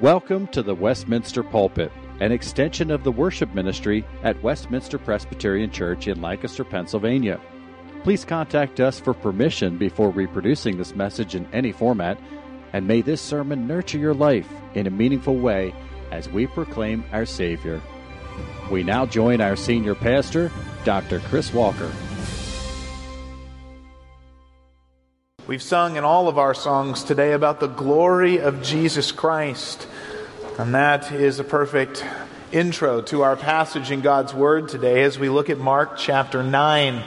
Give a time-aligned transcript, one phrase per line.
[0.00, 6.08] Welcome to the Westminster Pulpit, an extension of the worship ministry at Westminster Presbyterian Church
[6.08, 7.38] in Lancaster, Pennsylvania.
[8.02, 12.18] Please contact us for permission before reproducing this message in any format,
[12.72, 15.74] and may this sermon nurture your life in a meaningful way
[16.10, 17.82] as we proclaim our Savior.
[18.70, 20.50] We now join our senior pastor,
[20.86, 21.18] Dr.
[21.18, 21.92] Chris Walker.
[25.46, 29.88] We've sung in all of our songs today about the glory of Jesus Christ.
[30.60, 32.04] And that is a perfect
[32.52, 37.02] intro to our passage in God's Word today as we look at Mark chapter 9.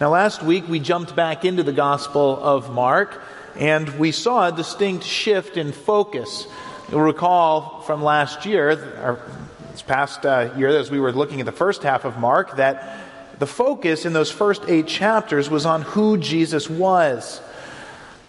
[0.00, 3.22] Now, last week we jumped back into the Gospel of Mark
[3.54, 6.48] and we saw a distinct shift in focus.
[6.90, 9.22] You'll recall from last year, or
[9.70, 12.98] this past uh, year, as we were looking at the first half of Mark, that
[13.38, 17.40] the focus in those first eight chapters was on who Jesus was.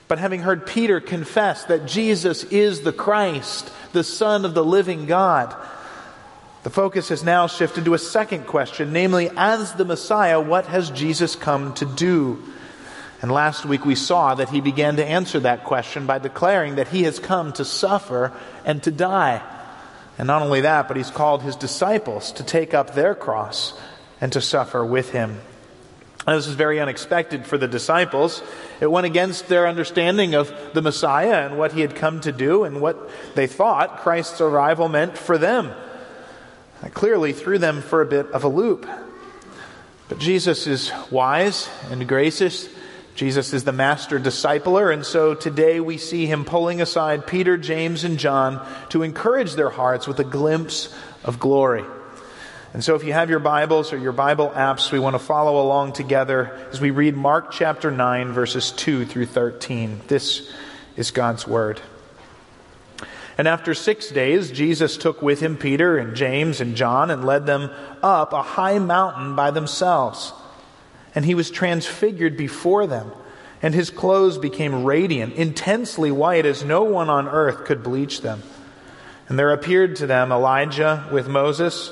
[0.09, 5.05] But having heard Peter confess that Jesus is the Christ, the Son of the living
[5.05, 5.56] God,
[6.64, 10.89] the focus has now shifted to a second question, namely, as the Messiah, what has
[10.89, 12.44] Jesus come to do?
[13.22, 16.88] And last week we saw that he began to answer that question by declaring that
[16.88, 18.33] he has come to suffer
[18.66, 19.42] and to die.
[20.17, 23.80] And not only that, but he's called his disciples to take up their cross
[24.20, 25.39] and to suffer with him.
[26.25, 28.44] This is very unexpected for the disciples.
[28.81, 32.66] It went against their understanding of the Messiah and what he had come to do
[32.66, 35.72] and what they thought Christ's arrival meant for them.
[36.84, 38.88] It clearly threw them for a bit of a loop.
[40.08, 42.70] But Jesus is wise and gracious.
[43.16, 48.06] Jesus is the master discipler, and so today we see him pulling aside Peter, James,
[48.06, 51.83] and John to encourage their hearts with a glimpse of glory.
[52.72, 55.59] And so, if you have your Bibles or your Bible apps, we want to follow
[55.59, 60.02] along together as we read Mark chapter 9, verses 2 through 13.
[60.08, 60.53] This
[60.95, 61.81] is God's Word.
[63.39, 67.48] And after six days, Jesus took with him Peter and James and John and led
[67.48, 67.72] them
[68.03, 70.32] up a high mountain by themselves.
[71.16, 73.11] And he was transfigured before them,
[73.64, 78.43] and his clothes became radiant, intensely white, as no one on earth could bleach them.
[79.27, 81.92] And there appeared to them Elijah with Moses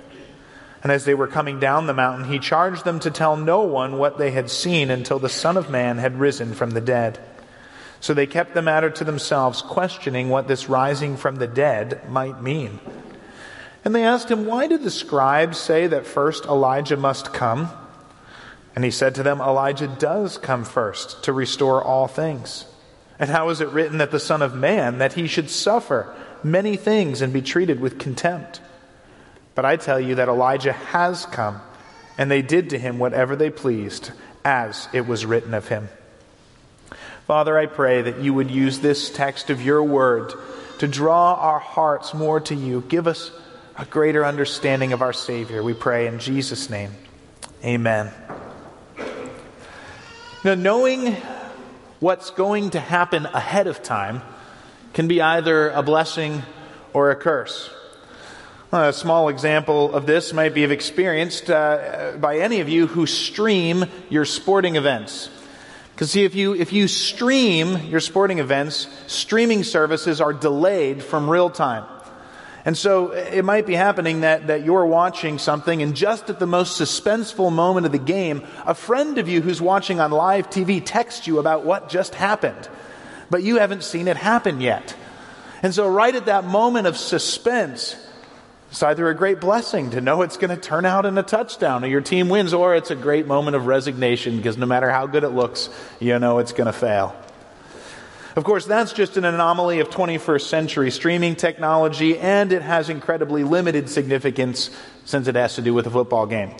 [0.83, 3.97] And as they were coming down the mountain, he charged them to tell no one
[3.97, 7.19] what they had seen until the Son of Man had risen from the dead.
[7.99, 12.41] So they kept the matter to themselves, questioning what this rising from the dead might
[12.41, 12.79] mean.
[13.85, 17.69] And they asked him, Why did the scribes say that first Elijah must come?
[18.75, 22.65] And he said to them, Elijah does come first to restore all things.
[23.19, 26.75] And how is it written that the Son of Man, that he should suffer many
[26.75, 28.61] things and be treated with contempt?
[29.55, 31.61] But I tell you that Elijah has come,
[32.17, 34.11] and they did to him whatever they pleased,
[34.45, 35.89] as it was written of him.
[37.27, 40.33] Father, I pray that you would use this text of your word
[40.79, 42.81] to draw our hearts more to you.
[42.87, 43.31] Give us
[43.77, 45.63] a greater understanding of our Savior.
[45.63, 46.91] We pray in Jesus' name.
[47.63, 48.11] Amen.
[50.43, 51.15] Now, knowing
[51.99, 54.23] what's going to happen ahead of time
[54.93, 56.41] can be either a blessing
[56.93, 57.69] or a curse.
[58.73, 63.83] A small example of this might be experienced uh, by any of you who stream
[64.09, 65.29] your sporting events.
[65.93, 71.29] Because see, if you, if you stream your sporting events, streaming services are delayed from
[71.29, 71.83] real time.
[72.63, 76.47] And so it might be happening that, that you're watching something, and just at the
[76.47, 80.81] most suspenseful moment of the game, a friend of you who's watching on live TV
[80.83, 82.69] texts you about what just happened.
[83.29, 84.95] But you haven't seen it happen yet.
[85.61, 87.97] And so, right at that moment of suspense,
[88.71, 91.83] it's either a great blessing to know it's going to turn out in a touchdown
[91.83, 95.07] or your team wins, or it's a great moment of resignation because no matter how
[95.07, 95.69] good it looks,
[95.99, 97.13] you know it's going to fail.
[98.37, 103.43] Of course, that's just an anomaly of 21st century streaming technology, and it has incredibly
[103.43, 104.69] limited significance
[105.03, 106.51] since it has to do with a football game.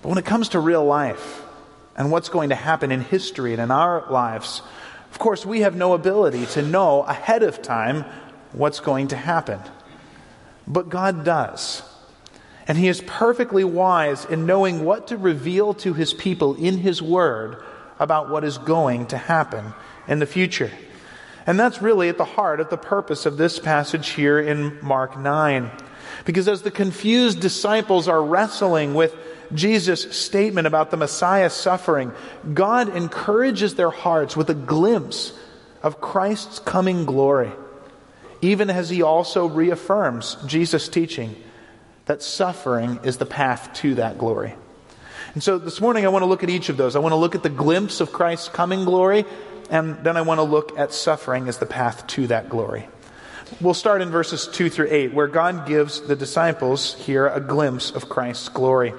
[0.00, 1.42] But when it comes to real life
[1.98, 4.62] and what's going to happen in history and in our lives,
[5.10, 8.06] of course, we have no ability to know ahead of time
[8.52, 9.60] what's going to happen.
[10.66, 11.82] But God does.
[12.66, 17.02] And He is perfectly wise in knowing what to reveal to His people in His
[17.02, 17.62] Word
[17.98, 19.74] about what is going to happen
[20.08, 20.70] in the future.
[21.46, 25.18] And that's really at the heart of the purpose of this passage here in Mark
[25.18, 25.70] 9.
[26.24, 29.14] Because as the confused disciples are wrestling with
[29.52, 32.12] Jesus' statement about the Messiah's suffering,
[32.54, 35.32] God encourages their hearts with a glimpse
[35.82, 37.52] of Christ's coming glory,
[38.44, 41.34] even as he also reaffirms Jesus' teaching
[42.04, 44.54] that suffering is the path to that glory.
[45.32, 46.94] And so this morning I want to look at each of those.
[46.94, 49.24] I want to look at the glimpse of Christ's coming glory,
[49.70, 52.86] and then I want to look at suffering as the path to that glory.
[53.62, 57.92] We'll start in verses 2 through 8, where God gives the disciples here a glimpse
[57.92, 58.92] of Christ's glory.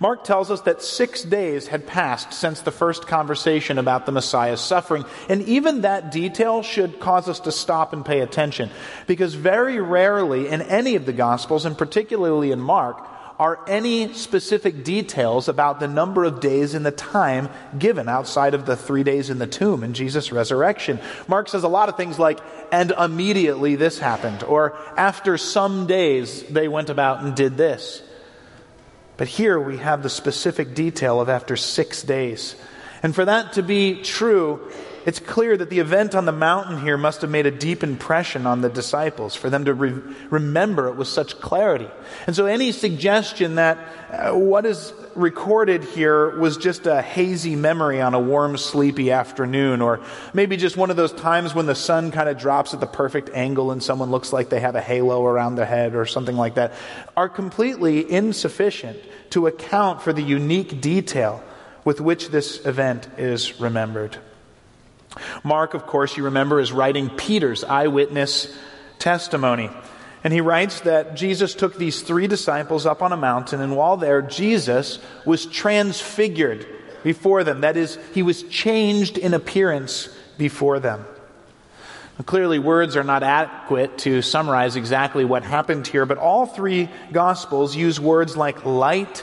[0.00, 4.60] Mark tells us that six days had passed since the first conversation about the Messiah's
[4.60, 5.04] suffering.
[5.28, 8.70] And even that detail should cause us to stop and pay attention.
[9.06, 13.06] Because very rarely in any of the Gospels, and particularly in Mark,
[13.38, 18.66] are any specific details about the number of days in the time given outside of
[18.66, 21.00] the three days in the tomb in Jesus' resurrection.
[21.26, 22.38] Mark says a lot of things like,
[22.70, 28.02] and immediately this happened, or after some days they went about and did this.
[29.16, 32.56] But here we have the specific detail of after six days.
[33.02, 34.70] And for that to be true,
[35.04, 38.46] it's clear that the event on the mountain here must have made a deep impression
[38.46, 40.00] on the disciples for them to re-
[40.30, 41.88] remember it with such clarity.
[42.26, 43.78] And so, any suggestion that
[44.10, 49.80] uh, what is recorded here was just a hazy memory on a warm, sleepy afternoon,
[49.80, 50.00] or
[50.32, 53.30] maybe just one of those times when the sun kind of drops at the perfect
[53.34, 56.54] angle and someone looks like they have a halo around their head or something like
[56.54, 56.72] that,
[57.16, 58.98] are completely insufficient
[59.30, 61.42] to account for the unique detail
[61.84, 64.16] with which this event is remembered.
[65.44, 68.54] Mark, of course, you remember, is writing Peter's eyewitness
[68.98, 69.70] testimony.
[70.24, 73.96] And he writes that Jesus took these three disciples up on a mountain, and while
[73.96, 76.66] there, Jesus was transfigured
[77.02, 77.62] before them.
[77.62, 80.08] That is, he was changed in appearance
[80.38, 81.04] before them.
[82.18, 86.88] Now, clearly, words are not adequate to summarize exactly what happened here, but all three
[87.10, 89.18] Gospels use words like light,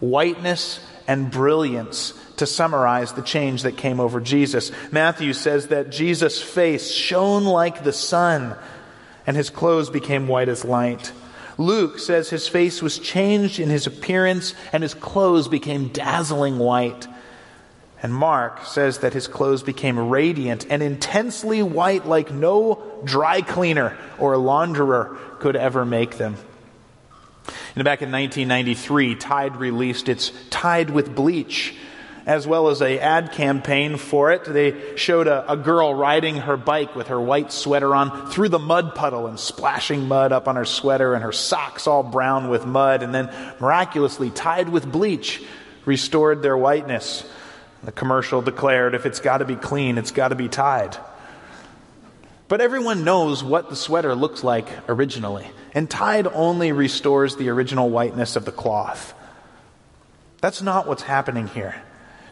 [0.00, 4.72] whiteness, and brilliance to summarize the change that came over Jesus.
[4.90, 8.56] Matthew says that Jesus' face shone like the sun,
[9.26, 11.12] and his clothes became white as light.
[11.58, 17.06] Luke says his face was changed in his appearance, and his clothes became dazzling white.
[18.02, 23.96] And Mark says that his clothes became radiant and intensely white, like no dry cleaner
[24.18, 26.36] or launderer could ever make them.
[27.74, 31.74] And back in 1993, Tide released its Tide with Bleach,
[32.26, 34.44] as well as a ad campaign for it.
[34.44, 38.58] They showed a, a, girl riding her bike with her white sweater on through the
[38.58, 42.64] mud puddle and splashing mud up on her sweater and her socks all brown with
[42.64, 43.30] mud, and then
[43.60, 45.42] miraculously Tide with bleach
[45.84, 47.28] restored their whiteness.
[47.82, 50.96] The commercial declared if it's got to be clean, it's got to be Tide.
[52.46, 57.90] But everyone knows what the sweater looks like originally, and Tide only restores the original
[57.90, 59.14] whiteness of the cloth.
[60.40, 61.74] That's not what's happening here.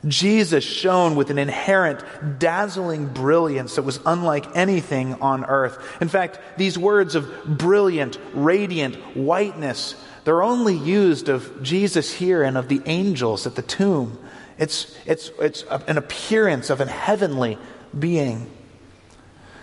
[0.06, 2.02] Jesus shone with an inherent,
[2.38, 5.78] dazzling brilliance that was unlike anything on earth.
[6.00, 9.94] In fact, these words of brilliant, radiant, whiteness,
[10.24, 14.18] they're only used of Jesus here and of the angels at the tomb.
[14.58, 17.58] It's, it's, it's an appearance of a heavenly
[17.98, 18.50] being.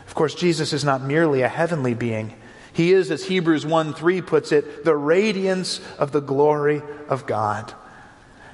[0.08, 2.34] Of course, Jesus is not merely a heavenly being.
[2.74, 7.74] He is, as Hebrews 1 3 puts it, the radiance of the glory of God.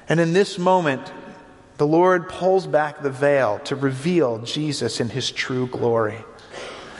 [0.08, 1.12] And in this moment,
[1.76, 6.18] the Lord pulls back the veil to reveal Jesus in his true glory.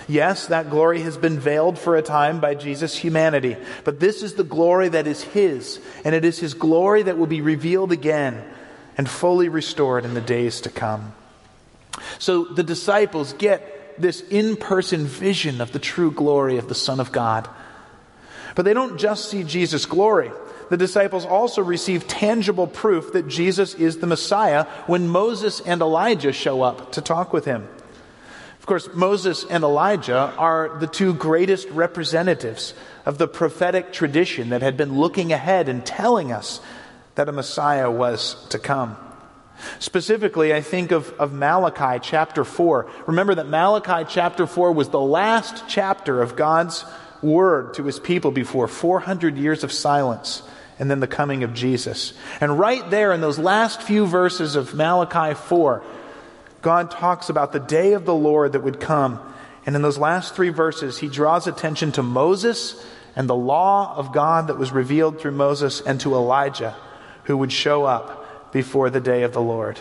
[0.07, 4.35] Yes, that glory has been veiled for a time by Jesus' humanity, but this is
[4.35, 8.45] the glory that is his, and it is his glory that will be revealed again
[8.99, 11.15] and fully restored in the days to come.
[12.19, 17.01] So the disciples get this in person vision of the true glory of the Son
[17.01, 17.49] of God.
[18.55, 20.31] But they don't just see Jesus' glory
[20.71, 26.33] the disciples also receive tangible proof that Jesus is the Messiah when Moses and Elijah
[26.33, 27.69] show up to talk with him.
[28.59, 32.73] Of course, Moses and Elijah are the two greatest representatives
[33.05, 36.61] of the prophetic tradition that had been looking ahead and telling us
[37.15, 38.97] that a Messiah was to come.
[39.79, 42.91] Specifically, I think of, of Malachi chapter 4.
[43.07, 46.87] Remember that Malachi chapter 4 was the last chapter of God's
[47.23, 50.43] word to his people before 400 years of silence
[50.79, 52.13] and then the coming of Jesus.
[52.41, 55.83] And right there in those last few verses of Malachi 4,
[56.63, 59.21] God talks about the day of the Lord that would come.
[59.67, 62.85] And in those last three verses, he draws attention to Moses
[63.17, 66.75] and the law of God that was revealed through Moses and to Elijah,
[67.25, 69.79] who would show up before the day of the Lord.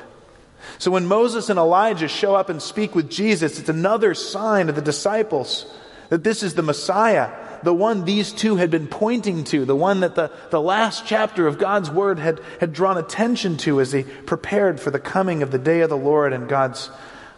[0.78, 4.74] So when Moses and Elijah show up and speak with Jesus, it's another sign to
[4.74, 5.66] the disciples
[6.10, 7.32] that this is the Messiah
[7.64, 11.48] the one these two had been pointing to, the one that the, the last chapter
[11.48, 15.52] of God's Word had, had drawn attention to as they prepared for the coming of
[15.52, 16.90] the day of the Lord and God's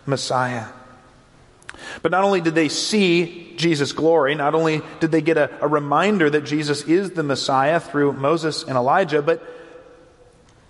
[0.05, 0.65] Messiah.
[2.01, 5.67] But not only did they see Jesus' glory, not only did they get a, a
[5.67, 9.44] reminder that Jesus is the Messiah through Moses and Elijah, but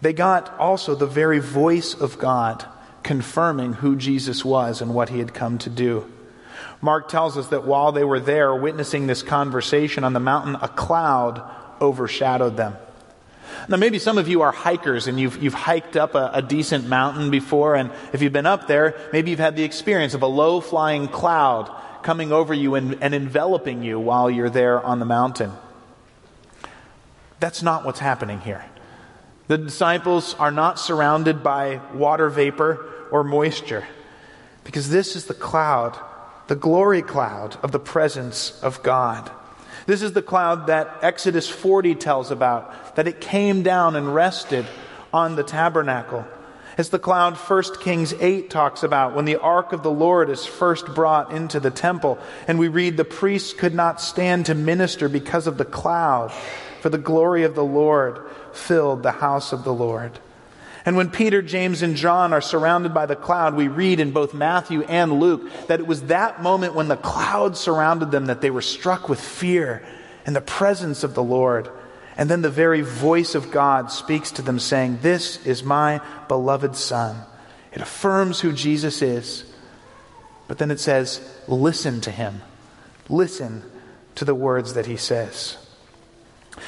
[0.02, 2.66] they got also the very voice of God
[3.04, 6.12] confirming who Jesus was and what he had come to do.
[6.82, 10.68] Mark tells us that while they were there witnessing this conversation on the mountain, a
[10.68, 11.42] cloud
[11.82, 12.76] overshadowed them.
[13.68, 16.88] Now, maybe some of you are hikers and you've, you've hiked up a, a, decent
[16.88, 20.28] mountain before, and if you've been up there, maybe you've had the experience of a
[20.28, 21.72] low flying cloud
[22.04, 25.52] coming over you and, and enveloping you while you're there on the mountain.
[27.40, 28.64] That's not what's happening here.
[29.48, 33.86] The disciples are not surrounded by water vapor or moisture
[34.64, 35.98] because this is the cloud,
[36.48, 39.32] the glory cloud of the presence of God.
[39.88, 44.66] This is the cloud that Exodus 40 tells about, that it came down and rested
[45.14, 46.26] on the tabernacle.
[46.78, 50.46] It's the cloud 1 Kings 8 talks about when the ark of the Lord is
[50.46, 52.20] first brought into the temple.
[52.48, 56.34] And we read, the priests could not stand to minister because of the cloud,
[56.82, 58.20] for the glory of the Lord
[58.52, 60.20] filled the house of the Lord.
[60.86, 64.36] And when Peter, James, and John are surrounded by the cloud, we read in both
[64.36, 68.52] Matthew and Luke that it was that moment when the cloud surrounded them that they
[68.52, 69.84] were struck with fear
[70.28, 71.70] in the presence of the Lord.
[72.18, 76.76] And then the very voice of God speaks to them, saying, This is my beloved
[76.76, 77.18] Son.
[77.74, 79.44] It affirms who Jesus is.
[80.48, 82.42] But then it says, Listen to him.
[83.10, 83.64] Listen
[84.16, 85.58] to the words that he says.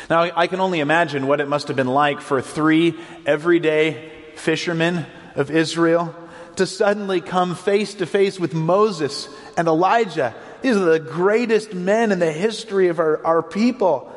[0.10, 5.06] Now, I can only imagine what it must have been like for three everyday fishermen
[5.36, 6.16] of Israel
[6.58, 10.36] to suddenly come face to face with Moses and Elijah.
[10.62, 14.12] These are the greatest men in the history of our, our people.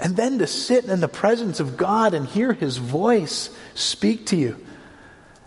[0.00, 4.36] And then to sit in the presence of God and hear his voice speak to
[4.36, 4.56] you.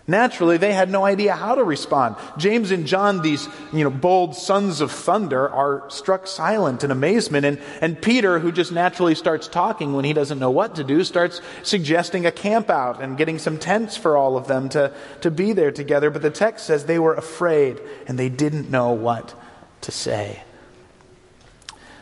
[0.08, 2.14] Naturally, they had no idea how to respond.
[2.38, 7.44] James and John, these you know, bold sons of thunder, are struck silent in amazement.
[7.44, 11.02] And, and Peter, who just naturally starts talking when he doesn't know what to do,
[11.02, 15.30] starts suggesting a camp out and getting some tents for all of them to, to
[15.30, 16.08] be there together.
[16.10, 19.34] But the text says they were afraid and they didn't know what
[19.80, 20.44] to say.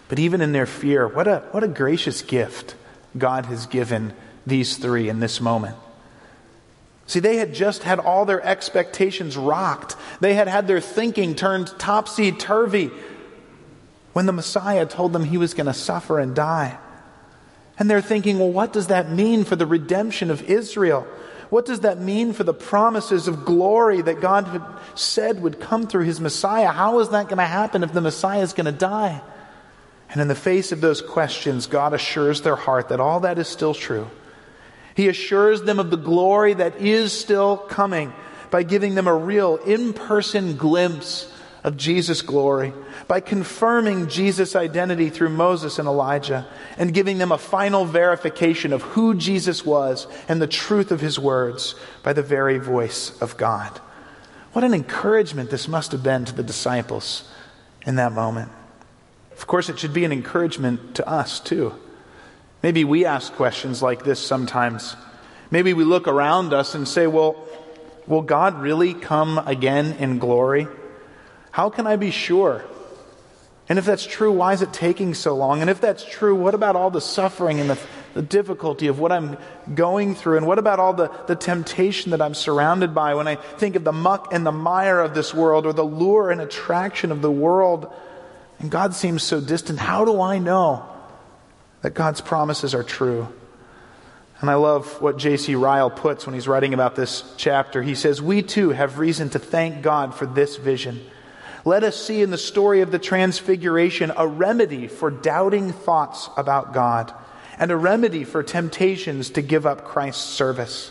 [0.08, 2.75] But even in their fear, what a, what a gracious gift
[3.16, 4.12] God has given
[4.46, 5.78] these three in this moment.
[7.06, 9.96] See, they had just had all their expectations rocked.
[10.20, 12.90] They had had their thinking turned topsy turvy
[14.14, 16.78] when the Messiah told them he was going to suffer and die.
[17.78, 21.06] And they're thinking, well, what does that mean for the redemption of Israel?
[21.50, 24.62] What does that mean for the promises of glory that God had
[24.94, 26.68] said would come through his Messiah?
[26.68, 29.20] How is that going to happen if the Messiah is going to die?
[30.11, 33.49] And in the face of those questions, God assures their heart that all that is
[33.49, 34.08] still true
[34.94, 38.12] he assures them of the glory that is still coming
[38.50, 41.30] by giving them a real in person glimpse
[41.64, 42.74] of Jesus' glory,
[43.08, 46.46] by confirming Jesus' identity through Moses and Elijah,
[46.76, 51.18] and giving them a final verification of who Jesus was and the truth of his
[51.18, 53.80] words by the very voice of God.
[54.52, 57.28] What an encouragement this must have been to the disciples
[57.86, 58.52] in that moment.
[59.32, 61.74] Of course, it should be an encouragement to us, too.
[62.64, 64.97] Maybe we ask questions like this sometimes.
[65.50, 67.37] Maybe we look around us and say, well,
[68.06, 70.66] will God really come again in glory?
[71.50, 72.64] How can I be sure?
[73.68, 75.61] And if that's true, why is it taking so long?
[75.61, 77.78] And if that's true, what about all the suffering and the,
[78.14, 79.37] the difficulty of what I'm
[79.75, 80.38] going through?
[80.38, 83.85] And what about all the, the temptation that I'm surrounded by when I think of
[83.85, 87.30] the muck and the mire of this world or the lure and attraction of the
[87.30, 87.92] world?
[88.59, 89.80] And God seems so distant.
[89.80, 90.93] How do I know?
[91.84, 93.28] That God's promises are true.
[94.40, 95.54] And I love what J.C.
[95.54, 97.82] Ryle puts when he's writing about this chapter.
[97.82, 101.04] He says, We too have reason to thank God for this vision.
[101.66, 106.72] Let us see in the story of the Transfiguration a remedy for doubting thoughts about
[106.72, 107.12] God
[107.58, 110.90] and a remedy for temptations to give up Christ's service.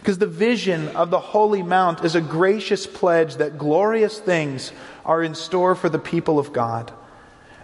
[0.00, 4.72] Because the vision of the Holy Mount is a gracious pledge that glorious things
[5.04, 6.92] are in store for the people of God.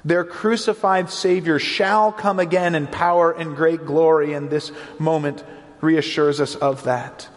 [0.04, 5.44] Their crucified Savior shall come again in power and great glory, and this moment
[5.80, 7.28] reassures us of that.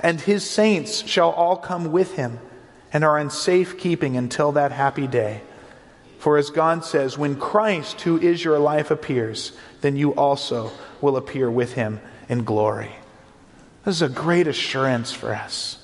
[0.00, 2.38] And his saints shall all come with him
[2.92, 5.42] and are in safe keeping until that happy day.
[6.18, 11.16] For as God says, when Christ, who is your life, appears, then you also will
[11.16, 12.92] appear with him in glory.
[13.84, 15.81] This is a great assurance for us.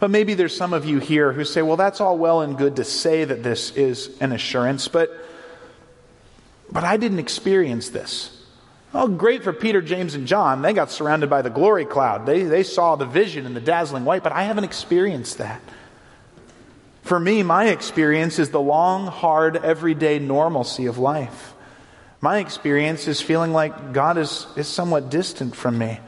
[0.00, 2.76] But maybe there's some of you here who say, well, that's all well and good
[2.76, 5.10] to say that this is an assurance, but
[6.70, 8.30] But I didn't experience this.
[8.92, 10.62] Oh, great for Peter, James, and John.
[10.62, 12.26] They got surrounded by the glory cloud.
[12.26, 15.60] They, they saw the vision and the dazzling white, but I haven't experienced that.
[17.02, 21.54] For me, my experience is the long, hard, everyday normalcy of life.
[22.20, 26.00] My experience is feeling like God is, is somewhat distant from me.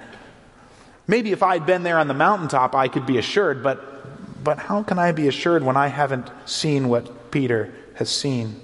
[1.11, 4.85] Maybe if I'd been there on the mountaintop, I could be assured, but, but how
[4.85, 8.61] can I be assured when I haven't seen what Peter has seen?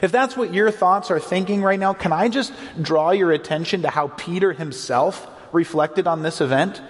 [0.00, 3.82] If that's what your thoughts are thinking right now, can I just draw your attention
[3.82, 6.80] to how Peter himself reflected on this event?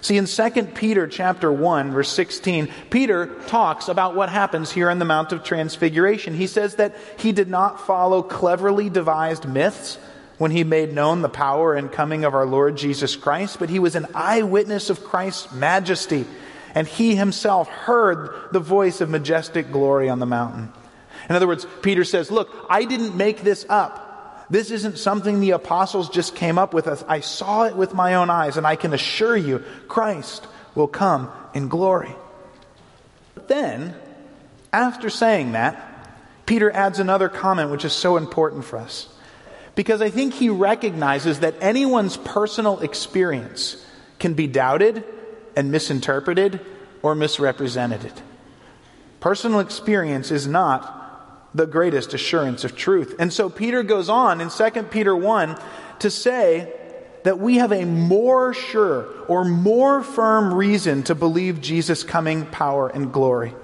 [0.00, 4.98] See, in 2 Peter chapter 1, verse 16, Peter talks about what happens here on
[4.98, 6.34] the Mount of Transfiguration.
[6.34, 9.98] He says that he did not follow cleverly devised myths
[10.38, 13.78] when he made known the power and coming of our Lord Jesus Christ, but he
[13.78, 16.24] was an eyewitness of Christ's majesty,
[16.74, 20.72] and he himself heard the voice of majestic glory on the mountain.
[21.28, 24.46] In other words, Peter says, Look, I didn't make this up.
[24.50, 27.04] This isn't something the apostles just came up with.
[27.08, 31.30] I saw it with my own eyes, and I can assure you, Christ will come
[31.54, 32.14] in glory.
[33.34, 33.94] But then,
[34.72, 35.90] after saying that,
[36.46, 39.08] Peter adds another comment which is so important for us.
[39.74, 43.84] Because I think he recognizes that anyone's personal experience
[44.18, 45.04] can be doubted
[45.56, 46.60] and misinterpreted
[47.02, 48.12] or misrepresented.
[49.20, 51.02] Personal experience is not
[51.54, 53.14] the greatest assurance of truth.
[53.18, 55.58] And so Peter goes on in 2 Peter 1
[56.00, 56.72] to say
[57.22, 62.88] that we have a more sure or more firm reason to believe Jesus' coming power
[62.88, 63.54] and glory,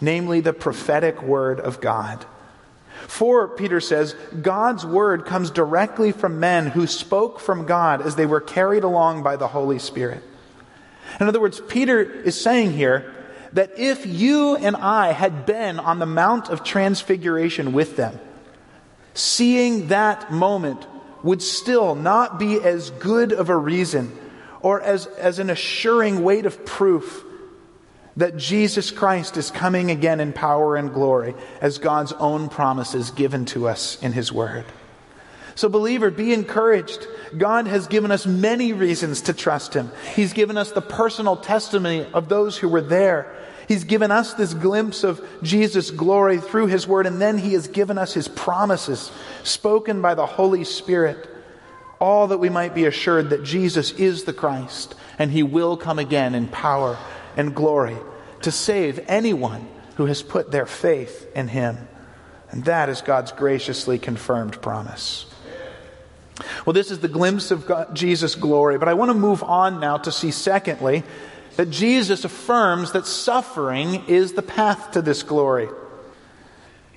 [0.00, 2.24] namely the prophetic word of God.
[3.06, 8.26] For, Peter says, God's word comes directly from men who spoke from God as they
[8.26, 10.22] were carried along by the Holy Spirit.
[11.20, 13.14] In other words, Peter is saying here
[13.52, 18.18] that if you and I had been on the Mount of Transfiguration with them,
[19.14, 20.86] seeing that moment
[21.22, 24.16] would still not be as good of a reason
[24.60, 27.24] or as, as an assuring weight of proof
[28.18, 33.44] that Jesus Christ is coming again in power and glory as God's own promises given
[33.46, 34.64] to us in His Word.
[35.54, 37.06] So, believer, be encouraged.
[37.36, 39.92] God has given us many reasons to trust Him.
[40.16, 43.32] He's given us the personal testimony of those who were there.
[43.68, 47.68] He's given us this glimpse of Jesus' glory through His Word, and then He has
[47.68, 49.12] given us His promises
[49.44, 51.28] spoken by the Holy Spirit,
[52.00, 55.98] all that we might be assured that Jesus is the Christ and He will come
[56.00, 56.96] again in power
[57.36, 57.96] and glory
[58.42, 61.76] to save anyone who has put their faith in Him.
[62.50, 65.26] And that is God's graciously confirmed promise.
[66.64, 69.80] Well, this is the glimpse of God, Jesus' glory, but I want to move on
[69.80, 71.02] now to see, secondly,
[71.56, 75.68] that Jesus affirms that suffering is the path to this glory.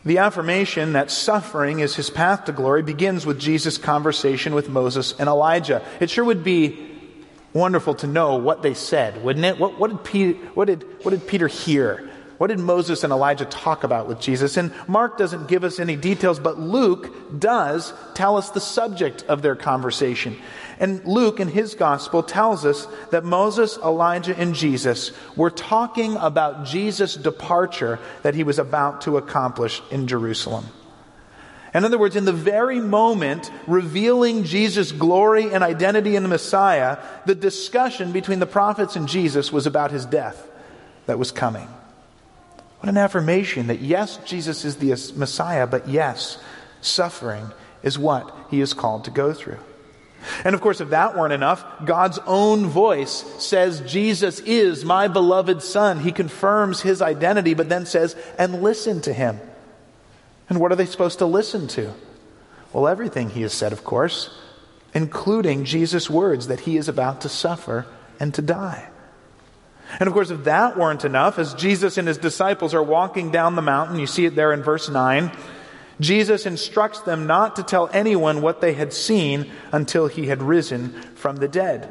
[0.04, 5.14] The affirmation that suffering is his path to glory begins with Jesus' conversation with Moses
[5.20, 5.84] and Elijah.
[6.00, 6.91] It sure would be
[7.54, 9.60] wonderful to know what they said, wouldn't it?
[9.60, 12.10] What, what did, Peter, what, did, what did Peter hear?
[12.38, 14.58] What did Moses and Elijah talk about with Jesus?
[14.58, 19.44] And Mark doesn't give us any details, but Luke does tell us the subject of
[19.44, 20.36] their conversation.
[20.80, 26.66] And Luke, in his gospel, tells us that Moses, Elijah, and Jesus were talking about
[26.66, 30.66] Jesus' departure that he was about to accomplish in Jerusalem.
[31.74, 36.98] In other words, in the very moment revealing Jesus' glory and identity in the Messiah,
[37.26, 40.50] the discussion between the prophets and Jesus was about his death
[41.06, 41.68] that was coming.
[42.80, 46.40] What an affirmation that yes, Jesus is the Messiah, but yes,
[46.82, 47.52] suffering
[47.84, 49.60] is what he is called to go through.
[50.44, 55.64] And of course, if that weren't enough, God's own voice says, Jesus is my beloved
[55.64, 56.00] Son.
[56.00, 59.40] He confirms his identity, but then says, and listen to him.
[60.52, 61.94] And what are they supposed to listen to?
[62.74, 64.38] Well, everything he has said, of course,
[64.94, 67.86] including Jesus' words that he is about to suffer
[68.20, 68.90] and to die.
[69.98, 73.56] And of course, if that weren't enough, as Jesus and his disciples are walking down
[73.56, 75.32] the mountain, you see it there in verse 9,
[76.02, 80.92] Jesus instructs them not to tell anyone what they had seen until he had risen
[81.16, 81.86] from the dead,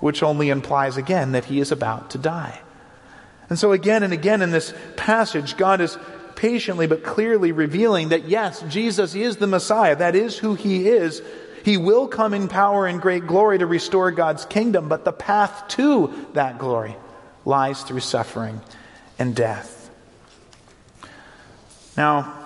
[0.00, 2.62] which only implies again that he is about to die.
[3.50, 5.98] And so, again and again in this passage, God is
[6.36, 9.96] patiently but clearly revealing that yes, Jesus is the Messiah.
[9.96, 11.22] That is who he is.
[11.64, 15.68] He will come in power and great glory to restore God's kingdom, but the path
[15.68, 16.96] to that glory
[17.44, 18.60] lies through suffering
[19.18, 19.90] and death.
[21.96, 22.38] Now,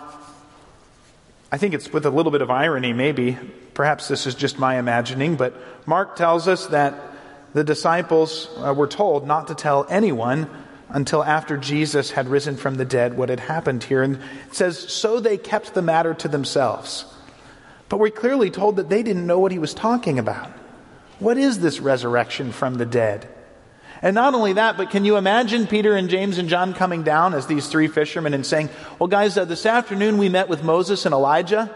[1.51, 3.39] I think it's with a little bit of irony, maybe.
[3.73, 5.55] Perhaps this is just my imagining, but
[5.87, 6.95] Mark tells us that
[7.55, 10.51] the disciples uh, were told not to tell anyone
[10.89, 14.03] until after Jesus had risen from the dead what had happened here.
[14.03, 17.05] And it says, So they kept the matter to themselves.
[17.89, 20.51] But we're clearly told that they didn't know what he was talking about.
[21.19, 23.29] What is this resurrection from the dead?
[24.03, 27.33] And not only that, but can you imagine Peter and James and John coming down
[27.33, 28.69] as these three fishermen and saying,
[28.99, 31.75] Well, guys, uh, this afternoon we met with Moses and Elijah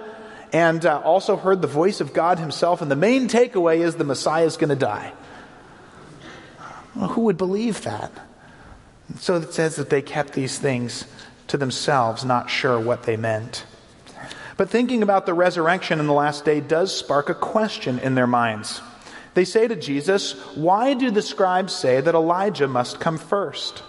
[0.53, 4.05] and uh, also heard the voice of God himself, and the main takeaway is the
[4.05, 5.13] Messiah is going to die.
[6.95, 8.11] Well, who would believe that?
[9.19, 11.05] So it says that they kept these things
[11.49, 13.65] to themselves, not sure what they meant.
[14.57, 18.27] But thinking about the resurrection in the last day does spark a question in their
[18.27, 18.81] minds.
[19.35, 23.83] They say to Jesus, Why do the scribes say that Elijah must come first?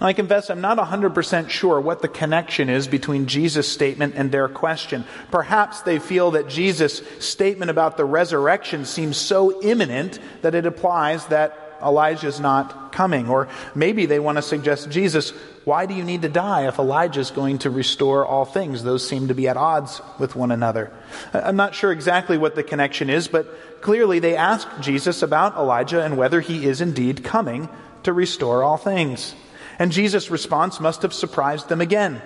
[0.00, 4.30] Now, I confess I'm not 100% sure what the connection is between Jesus' statement and
[4.30, 5.04] their question.
[5.30, 11.26] Perhaps they feel that Jesus' statement about the resurrection seems so imminent that it implies
[11.26, 13.28] that Elijah's not coming.
[13.28, 15.30] Or maybe they want to suggest, Jesus,
[15.64, 18.82] why do you need to die if Elijah's going to restore all things?
[18.82, 20.92] Those seem to be at odds with one another.
[21.34, 26.04] I'm not sure exactly what the connection is, but clearly they ask Jesus about Elijah
[26.04, 27.68] and whether he is indeed coming
[28.04, 29.34] to restore all things.
[29.78, 32.22] And Jesus' response must have surprised them again,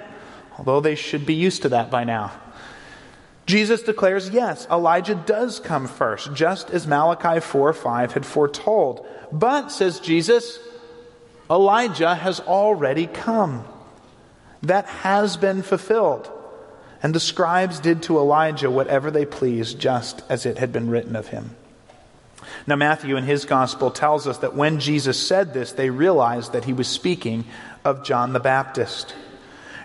[0.59, 2.33] although they should be used to that by now.
[3.47, 9.05] Jesus declares, yes, Elijah does come first, just as Malachi 4 5 had foretold.
[9.33, 10.59] But, says Jesus,
[11.51, 13.65] Elijah has already come.
[14.63, 16.31] That has been fulfilled.
[17.03, 21.17] And the scribes did to Elijah whatever they pleased, just as it had been written
[21.17, 21.57] of him.
[22.67, 26.65] Now, Matthew in his gospel tells us that when Jesus said this, they realized that
[26.65, 27.45] he was speaking
[27.85, 29.15] of John the Baptist.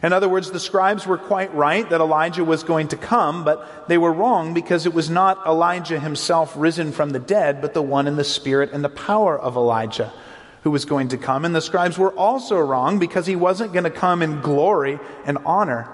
[0.04, 3.88] In other words, the scribes were quite right that Elijah was going to come, but
[3.88, 7.82] they were wrong because it was not Elijah himself risen from the dead, but the
[7.82, 10.12] one in the spirit and the power of Elijah
[10.64, 11.46] who was going to come.
[11.46, 15.38] And the scribes were also wrong because he wasn't going to come in glory and
[15.46, 15.88] honor.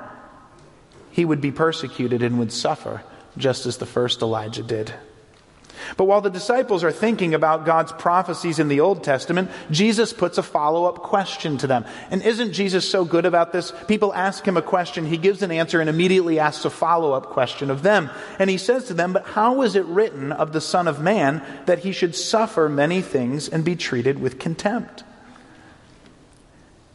[1.12, 3.04] He would be persecuted and would suffer,
[3.38, 4.94] just as the first Elijah did.
[5.98, 10.38] But while the disciples are thinking about God's prophecies in the Old Testament, Jesus puts
[10.38, 11.86] a follow up question to them.
[12.10, 13.74] And isn't Jesus so good about this?
[13.88, 17.28] People ask him a question, he gives an answer, and immediately asks a follow up
[17.28, 18.10] question of them.
[18.40, 21.44] And he says to them, But how is it written of the Son of Man
[21.66, 25.04] that he should suffer many things and be treated with contempt?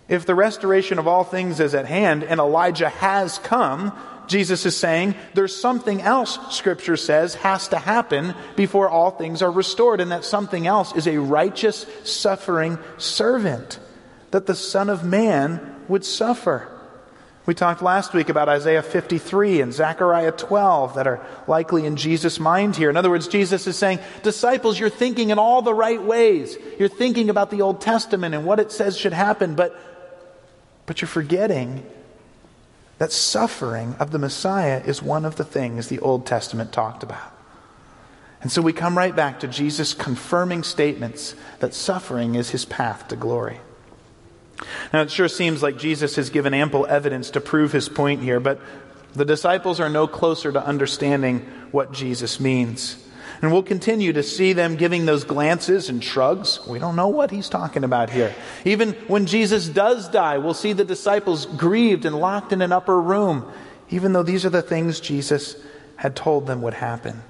[0.09, 3.93] If the restoration of all things is at hand and Elijah has come,
[4.27, 9.51] Jesus is saying there's something else, Scripture says, has to happen before all things are
[9.51, 10.01] restored.
[10.01, 13.79] And that something else is a righteous, suffering servant,
[14.31, 16.69] that the Son of Man would suffer.
[17.47, 22.41] We talked last week about Isaiah 53 and Zechariah 12 that are likely in Jesus'
[22.41, 22.91] mind here.
[22.91, 26.59] In other words, Jesus is saying, Disciples, you're thinking in all the right ways.
[26.77, 29.79] You're thinking about the Old Testament and what it says should happen, but,
[30.87, 31.87] but you're forgetting
[32.99, 37.33] that suffering of the Messiah is one of the things the Old Testament talked about.
[38.41, 43.09] And so we come right back to Jesus confirming statements that suffering is his path
[43.09, 43.61] to glory.
[44.93, 48.41] Now, it sure seems like Jesus has given ample evidence to prove his point here,
[48.41, 48.61] but
[49.15, 51.41] the disciples are no closer to understanding
[51.73, 53.03] what Jesus means.
[53.43, 56.61] And we'll continue to see them giving those glances and shrugs.
[56.67, 58.35] We don't know what he's talking about here.
[58.65, 63.01] Even when Jesus does die, we'll see the disciples grieved and locked in an upper
[63.01, 63.51] room,
[63.91, 65.57] even though these are the things Jesus
[65.97, 67.23] had told them would happen.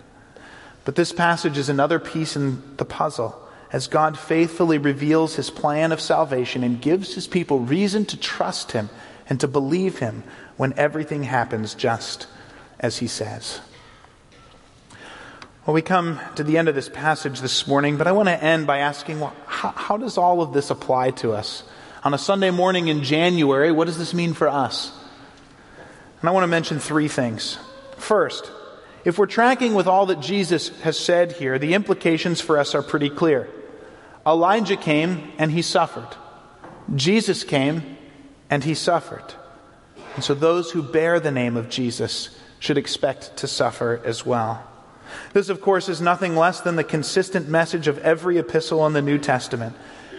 [0.85, 3.43] But this passage is another piece in the puzzle
[3.73, 8.73] as God faithfully reveals his plan of salvation and gives his people reason to trust
[8.73, 8.89] him
[9.29, 10.23] and to believe him
[10.57, 12.29] when everything happens just
[12.79, 13.61] as he says.
[15.67, 18.41] Well, we come to the end of this passage this morning, but I want to
[18.41, 21.65] end by asking well, how, how, does all of this apply to us?
[22.05, 24.93] On a Sunday morning in January, what does this mean for us?
[26.21, 27.59] And I want to mention three things.
[27.97, 28.49] First,
[29.05, 32.83] if we're tracking with all that Jesus has said here, the implications for us are
[32.83, 33.49] pretty clear.
[34.25, 36.15] Elijah came and he suffered.
[36.95, 37.97] Jesus came
[38.49, 39.35] and he suffered.
[40.15, 44.65] And so those who bear the name of Jesus should expect to suffer as well.
[45.33, 49.03] This, of course, is nothing less than the consistent message of every epistle in the
[49.03, 49.77] New Testament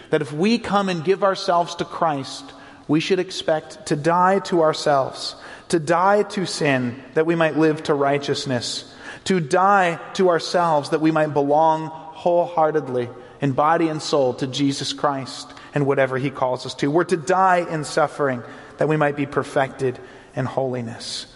[0.10, 2.54] that if we come and give ourselves to Christ,
[2.88, 5.36] we should expect to die to ourselves,
[5.70, 8.94] to die to sin that we might live to righteousness,
[9.26, 13.10] to die to ourselves that we might belong wholeheartedly
[13.42, 16.90] in body and soul to Jesus Christ and whatever he calls us to.
[16.90, 18.42] We're to die in suffering
[18.78, 20.00] that we might be perfected
[20.36, 21.28] in holiness.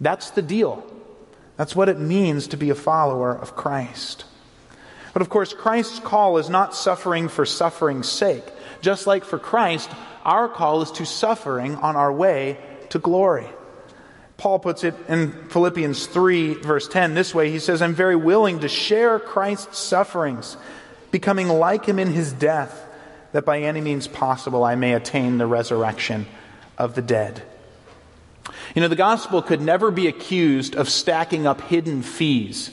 [0.00, 0.84] That's the deal.
[1.58, 4.24] That's what it means to be a follower of Christ.
[5.12, 8.44] But of course, Christ's call is not suffering for suffering's sake.
[8.80, 9.90] Just like for Christ,
[10.24, 12.58] our call is to suffering on our way
[12.90, 13.48] to glory.
[14.36, 18.60] Paul puts it in Philippians 3, verse 10, this way He says, I'm very willing
[18.60, 20.56] to share Christ's sufferings,
[21.10, 22.86] becoming like him in his death,
[23.32, 26.26] that by any means possible I may attain the resurrection
[26.78, 27.42] of the dead.
[28.74, 32.70] You know, the gospel could never be accused of stacking up hidden fees.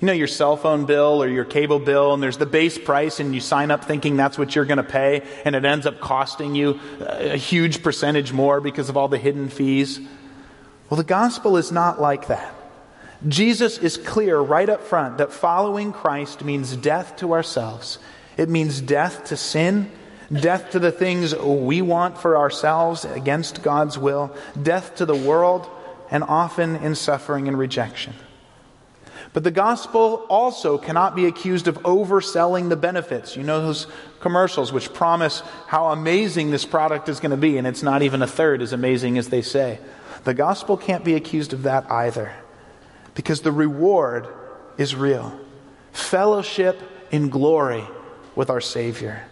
[0.00, 3.20] You know, your cell phone bill or your cable bill, and there's the base price,
[3.20, 6.00] and you sign up thinking that's what you're going to pay, and it ends up
[6.00, 10.00] costing you uh, a huge percentage more because of all the hidden fees.
[10.88, 12.54] Well, the gospel is not like that.
[13.28, 17.98] Jesus is clear right up front that following Christ means death to ourselves.
[18.38, 19.90] It means death to sin,
[20.32, 25.68] death to the things we want for ourselves against God's will, death to the world,
[26.10, 28.14] and often in suffering and rejection.
[29.32, 33.36] But the gospel also cannot be accused of overselling the benefits.
[33.36, 33.86] You know those
[34.18, 38.22] commercials which promise how amazing this product is going to be, and it's not even
[38.22, 39.78] a third as amazing as they say.
[40.24, 42.32] The gospel can't be accused of that either,
[43.14, 44.26] because the reward
[44.78, 45.38] is real
[45.92, 47.84] fellowship in glory
[48.34, 49.24] with our Savior.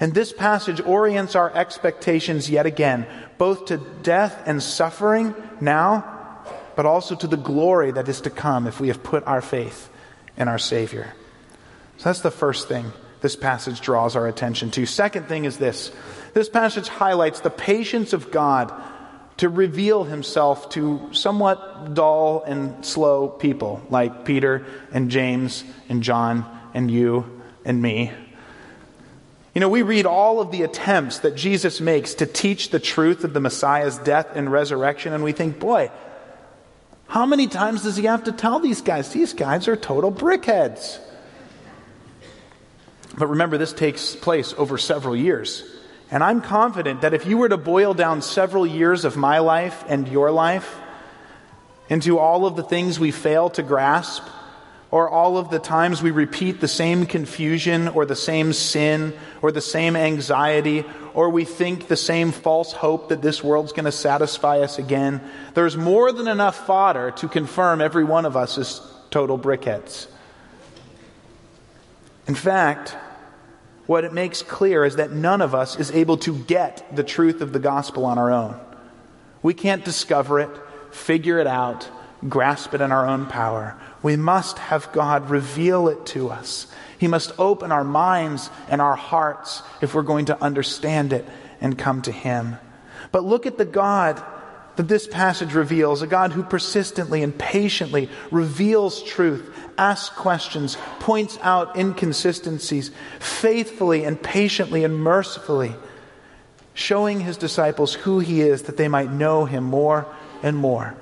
[0.00, 3.06] And this passage orients our expectations yet again,
[3.38, 6.16] both to death and suffering now
[6.80, 9.90] but also to the glory that is to come if we have put our faith
[10.38, 11.12] in our Savior.
[11.98, 14.86] So that's the first thing this passage draws our attention to.
[14.86, 15.92] Second thing is this
[16.32, 18.72] this passage highlights the patience of God
[19.36, 26.46] to reveal himself to somewhat dull and slow people like Peter and James and John
[26.72, 28.10] and you and me.
[29.60, 33.24] You know, we read all of the attempts that Jesus makes to teach the truth
[33.24, 35.90] of the Messiah's death and resurrection, and we think, boy,
[37.08, 39.12] how many times does he have to tell these guys?
[39.12, 40.98] These guys are total brickheads.
[43.18, 45.62] But remember, this takes place over several years.
[46.10, 49.84] And I'm confident that if you were to boil down several years of my life
[49.86, 50.74] and your life
[51.90, 54.22] into all of the things we fail to grasp,
[54.90, 59.52] or all of the times we repeat the same confusion or the same sin or
[59.52, 63.92] the same anxiety or we think the same false hope that this world's going to
[63.92, 65.20] satisfy us again.
[65.54, 70.08] There's more than enough fodder to confirm every one of us is total brickheads.
[72.26, 72.96] In fact,
[73.86, 77.40] what it makes clear is that none of us is able to get the truth
[77.40, 78.58] of the gospel on our own.
[79.42, 80.50] We can't discover it,
[80.92, 81.88] figure it out,
[82.28, 83.76] grasp it in our own power.
[84.02, 86.66] We must have God reveal it to us.
[86.98, 91.26] He must open our minds and our hearts if we're going to understand it
[91.60, 92.58] and come to Him.
[93.12, 94.22] But look at the God
[94.76, 101.38] that this passage reveals a God who persistently and patiently reveals truth, asks questions, points
[101.42, 105.74] out inconsistencies, faithfully and patiently and mercifully,
[106.72, 110.06] showing His disciples who He is that they might know Him more
[110.42, 110.96] and more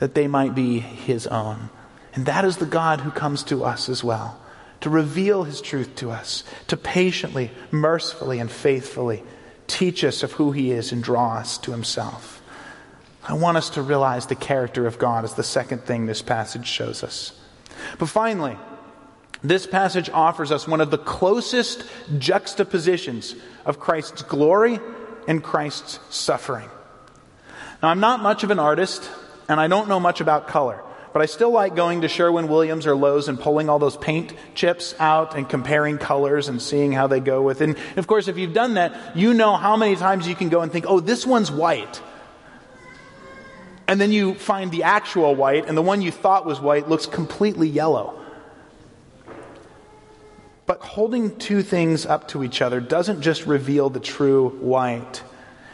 [0.00, 1.70] that they might be his own.
[2.14, 4.40] And that is the God who comes to us as well,
[4.80, 9.22] to reveal his truth to us, to patiently, mercifully, and faithfully
[9.66, 12.42] teach us of who he is and draw us to himself.
[13.22, 16.66] I want us to realize the character of God as the second thing this passage
[16.66, 17.38] shows us.
[17.98, 18.56] But finally,
[19.42, 21.84] this passage offers us one of the closest
[22.18, 24.80] juxtapositions of Christ's glory
[25.28, 26.68] and Christ's suffering.
[27.82, 29.08] Now, I'm not much of an artist
[29.48, 30.82] and I don't know much about color.
[31.12, 34.32] But I still like going to Sherwin Williams or Lowe's and pulling all those paint
[34.54, 37.70] chips out and comparing colors and seeing how they go with it.
[37.70, 40.60] And of course, if you've done that, you know how many times you can go
[40.60, 42.00] and think, oh, this one's white.
[43.88, 47.06] And then you find the actual white, and the one you thought was white looks
[47.06, 48.16] completely yellow.
[50.66, 55.24] But holding two things up to each other doesn't just reveal the true white,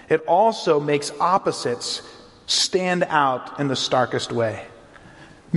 [0.09, 2.01] it also makes opposites
[2.47, 4.65] stand out in the starkest way.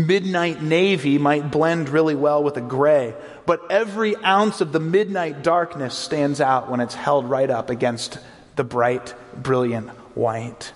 [0.07, 5.43] Midnight navy might blend really well with a gray, but every ounce of the midnight
[5.43, 8.19] darkness stands out when it's held right up against
[8.55, 10.73] the bright, brilliant white.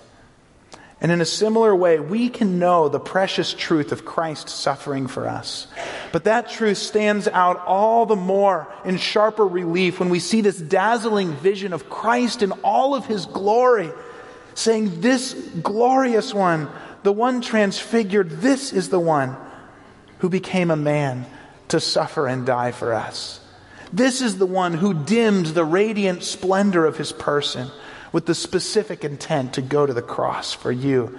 [1.00, 5.28] And in a similar way, we can know the precious truth of Christ suffering for
[5.28, 5.66] us.
[6.12, 10.58] But that truth stands out all the more in sharper relief when we see this
[10.58, 13.92] dazzling vision of Christ in all of his glory
[14.54, 16.70] saying, This glorious one,
[17.04, 19.36] the one transfigured, this is the one
[20.18, 21.26] who became a man
[21.68, 23.40] to suffer and die for us.
[23.92, 27.68] This is the one who dimmed the radiant splendor of his person
[28.10, 31.18] with the specific intent to go to the cross for you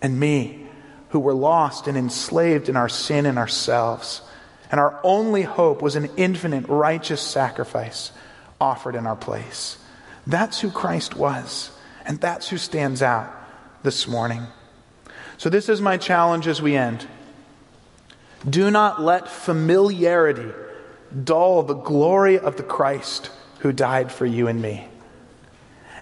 [0.00, 0.66] and me,
[1.08, 4.22] who were lost and enslaved in our sin and ourselves.
[4.70, 8.12] And our only hope was an infinite righteous sacrifice
[8.60, 9.78] offered in our place.
[10.28, 11.72] That's who Christ was,
[12.04, 13.34] and that's who stands out
[13.82, 14.46] this morning.
[15.38, 17.06] So, this is my challenge as we end.
[18.48, 20.52] Do not let familiarity
[21.24, 24.88] dull the glory of the Christ who died for you and me.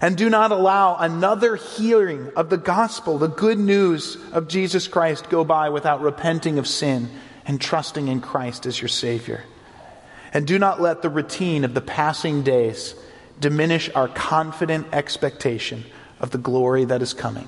[0.01, 5.29] And do not allow another hearing of the gospel, the good news of Jesus Christ,
[5.29, 7.09] go by without repenting of sin
[7.45, 9.43] and trusting in Christ as your Savior.
[10.33, 12.93] And do not let the routine of the passing days
[13.39, 15.85] diminish our confident expectation
[16.19, 17.47] of the glory that is coming.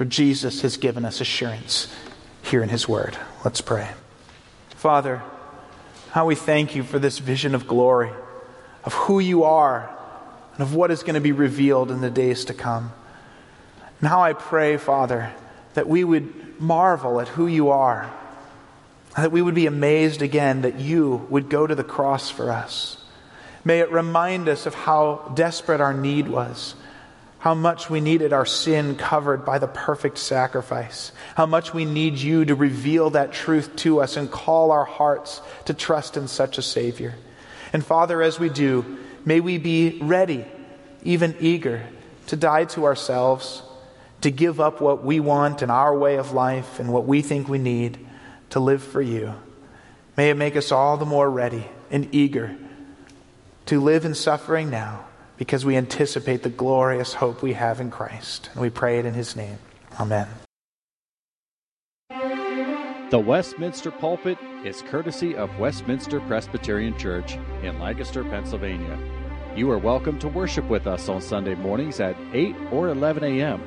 [0.00, 1.94] For Jesus has given us assurance
[2.40, 3.18] here in His Word.
[3.44, 3.90] Let's pray.
[4.70, 5.22] Father,
[6.12, 8.10] how we thank you for this vision of glory,
[8.82, 9.94] of who you are,
[10.54, 12.94] and of what is going to be revealed in the days to come.
[14.00, 15.34] Now I pray, Father,
[15.74, 18.10] that we would marvel at who you are,
[19.18, 23.04] that we would be amazed again that you would go to the cross for us.
[23.66, 26.74] May it remind us of how desperate our need was,
[27.40, 32.18] how much we needed our sin covered by the perfect sacrifice, how much we need
[32.18, 36.58] you to reveal that truth to us and call our hearts to trust in such
[36.58, 37.14] a Savior.
[37.72, 40.44] And Father, as we do, may we be ready,
[41.02, 41.82] even eager,
[42.26, 43.62] to die to ourselves,
[44.20, 47.48] to give up what we want in our way of life and what we think
[47.48, 47.98] we need
[48.50, 49.34] to live for you.
[50.14, 52.54] May it make us all the more ready and eager
[53.64, 55.06] to live in suffering now
[55.40, 58.50] because we anticipate the glorious hope we have in Christ.
[58.52, 59.56] And we pray it in his name.
[59.98, 60.28] Amen.
[63.10, 68.98] The Westminster Pulpit is courtesy of Westminster Presbyterian Church in Lancaster, Pennsylvania.
[69.56, 73.62] You are welcome to worship with us on Sunday mornings at 8 or 11 a.m.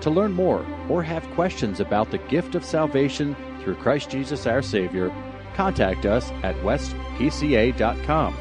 [0.00, 4.62] To learn more or have questions about the gift of salvation through Christ Jesus our
[4.62, 5.12] Savior,
[5.54, 8.34] contact us at westpca.com.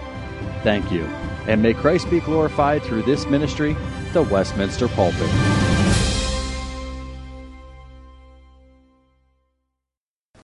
[0.64, 1.04] Thank you,
[1.48, 3.76] and may Christ be glorified through this ministry,
[4.14, 5.87] the Westminster Pulpit.